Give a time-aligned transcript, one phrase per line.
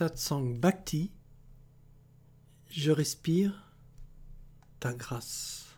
[0.00, 1.10] Satsang Bhakti,
[2.70, 3.70] je respire
[4.78, 5.76] ta grâce.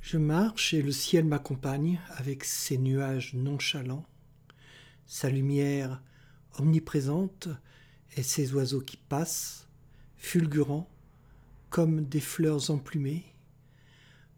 [0.00, 4.06] Je marche et le ciel m'accompagne avec ses nuages nonchalants,
[5.04, 6.00] sa lumière
[6.60, 7.48] omniprésente
[8.16, 9.66] et ses oiseaux qui passent,
[10.16, 10.88] fulgurants
[11.70, 13.24] comme des fleurs emplumées,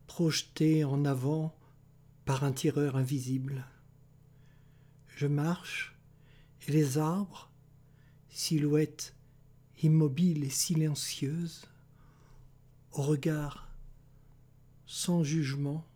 [0.07, 1.55] projetés en avant
[2.25, 3.67] par un tireur invisible.
[5.07, 5.90] Je marche
[6.67, 7.51] et les arbres,
[8.29, 9.15] silhouettes
[9.83, 11.67] immobiles et silencieuses,
[12.93, 13.69] au regard
[14.87, 15.87] sans jugement,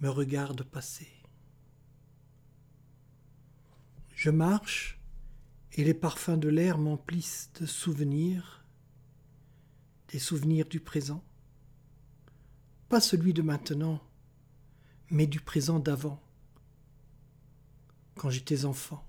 [0.00, 1.08] me regardent passer.
[4.14, 4.98] Je marche
[5.72, 8.64] et les parfums de l'air m'emplissent de souvenirs,
[10.08, 11.24] des souvenirs du présent,
[12.88, 14.02] pas celui de maintenant,
[15.10, 16.20] mais du présent d'avant,
[18.16, 19.06] quand j'étais enfant.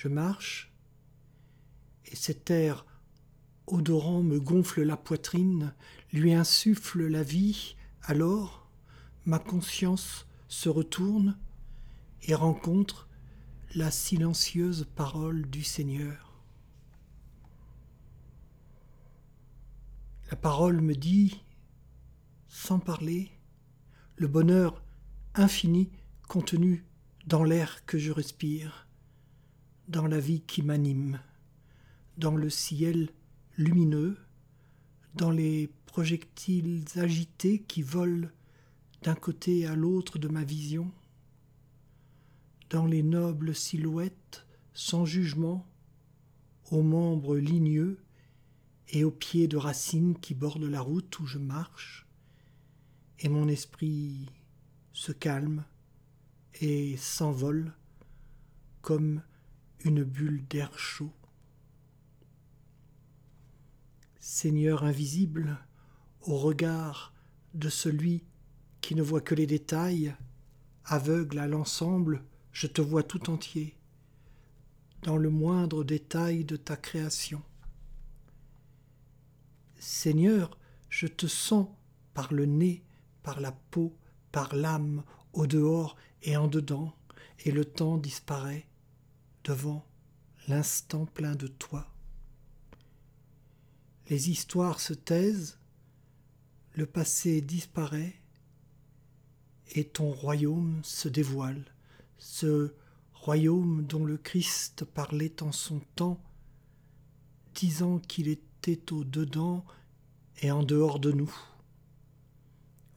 [0.00, 0.72] Je marche,
[2.04, 2.86] et cet air
[3.66, 5.74] odorant me gonfle la poitrine,
[6.12, 8.70] lui insuffle la vie, alors
[9.26, 11.36] ma conscience se retourne
[12.22, 13.08] et rencontre
[13.74, 16.44] la silencieuse parole du Seigneur.
[20.30, 21.42] La parole me dit,
[22.46, 23.32] sans parler,
[24.14, 24.80] le bonheur
[25.34, 25.90] infini
[26.28, 26.84] contenu
[27.26, 28.87] dans l'air que je respire,
[29.88, 31.18] dans la vie qui m'anime,
[32.18, 33.10] dans le ciel
[33.56, 34.18] lumineux,
[35.14, 38.28] dans les projectiles agités qui volent
[39.02, 40.92] d'un côté à l'autre de ma vision,
[42.68, 45.66] dans les nobles silhouettes sans jugement,
[46.70, 47.98] aux membres ligneux
[48.88, 52.06] et aux pieds de racines qui bordent la route où je marche,
[53.20, 54.26] et mon esprit
[54.92, 55.64] se calme
[56.60, 57.72] et s'envole
[58.82, 59.22] comme
[59.84, 61.12] une bulle d'air chaud.
[64.18, 65.58] Seigneur invisible,
[66.22, 67.12] au regard
[67.54, 68.24] de celui
[68.80, 70.14] qui ne voit que les détails,
[70.84, 73.76] aveugle à l'ensemble, je te vois tout entier,
[75.02, 77.42] dans le moindre détail de ta création.
[79.78, 80.58] Seigneur,
[80.88, 81.68] je te sens
[82.14, 82.82] par le nez,
[83.22, 83.96] par la peau,
[84.32, 86.94] par l'âme, au dehors et en dedans,
[87.44, 88.66] et le temps disparaît
[89.44, 89.86] devant
[90.46, 91.86] l'instant plein de toi.
[94.08, 95.58] Les histoires se taisent,
[96.74, 98.14] le passé disparaît,
[99.72, 101.64] et ton royaume se dévoile
[102.18, 102.72] ce
[103.14, 106.20] royaume dont le Christ parlait en son temps,
[107.54, 109.64] disant qu'il était au-dedans
[110.40, 111.34] et en dehors de nous.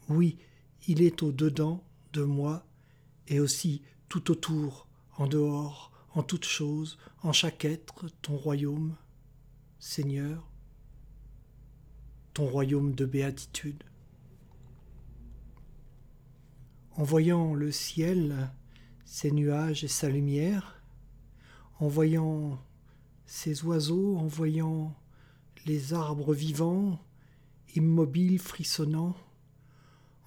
[0.10, 0.38] Oui,
[0.88, 2.66] il est au-dedans de moi
[3.28, 4.88] et aussi tout autour,
[5.18, 8.96] en dehors, en toute chose, en chaque être, ton royaume,
[9.80, 10.50] Seigneur,
[12.34, 13.84] ton royaume de béatitude.
[16.92, 18.52] En voyant le ciel,
[19.06, 20.82] ses nuages et sa lumière,
[21.80, 22.60] en voyant
[23.26, 24.94] ces oiseaux, en voyant
[25.66, 27.00] les arbres vivants,
[27.76, 29.16] immobiles, frissonnants,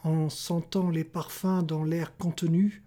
[0.03, 2.84] en sentant les parfums dans l'air contenu,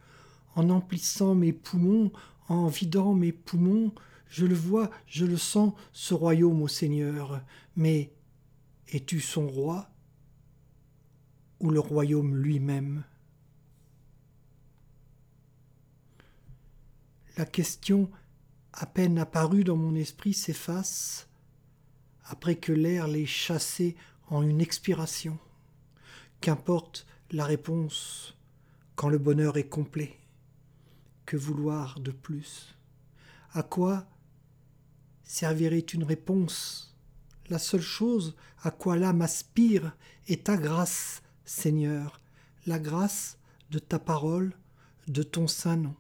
[0.58, 2.12] en emplissant mes poumons,
[2.50, 3.94] en vidant mes poumons,
[4.28, 7.42] je le vois, je le sens, ce royaume au Seigneur.
[7.76, 8.12] Mais
[8.90, 9.88] es-tu son roi
[11.60, 13.04] ou le royaume lui-même?
[17.38, 18.10] La question,
[18.74, 21.30] à peine apparue dans mon esprit, s'efface
[22.26, 23.96] après que l'air l'ait chassé
[24.30, 25.38] en une expiration.
[26.42, 28.36] Qu'importe la réponse
[28.96, 30.18] quand le bonheur est complet.
[31.28, 32.74] Que vouloir de plus?
[33.52, 34.08] À quoi
[35.26, 36.96] servirait une réponse?
[37.50, 39.94] La seule chose à quoi l'âme aspire
[40.28, 42.22] est ta grâce, Seigneur,
[42.66, 43.38] la grâce
[43.72, 44.54] de ta parole,
[45.10, 45.96] de ton saint nom.